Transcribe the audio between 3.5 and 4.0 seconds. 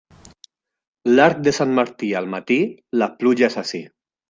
és ací.